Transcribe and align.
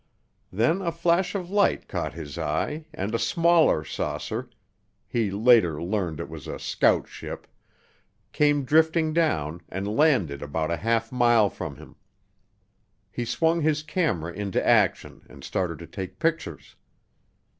Then, 0.51 0.81
a 0.81 0.91
flash 0.91 1.35
of 1.35 1.51
light 1.51 1.87
caught 1.87 2.15
his 2.15 2.35
eye 2.35 2.85
and 2.91 3.13
a 3.13 3.19
smaller 3.19 3.83
saucer 3.83 4.49
(he 5.07 5.29
later 5.29 5.79
learned 5.79 6.19
it 6.19 6.27
was 6.27 6.47
a 6.47 6.57
"scout 6.57 7.07
ship") 7.07 7.45
came 8.31 8.63
drifting 8.65 9.13
down 9.13 9.61
and 9.69 9.87
landed 9.87 10.41
about 10.41 10.71
a 10.71 10.77
half 10.77 11.11
mile 11.11 11.51
from 11.51 11.75
him. 11.75 11.97
He 13.11 13.25
swung 13.25 13.61
his 13.61 13.83
camera 13.83 14.33
into 14.33 14.67
action 14.67 15.21
and 15.29 15.43
started 15.43 15.77
to 15.77 15.85
take 15.85 16.17
pictures. 16.17 16.75